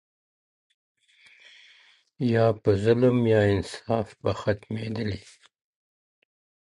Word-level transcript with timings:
یا 2.33 2.45
په 2.61 2.71
ظلم 2.83 3.17
یا 3.33 3.41
انصاف 3.51 4.07
به 4.21 4.31
ختمېدلې- 4.41 5.19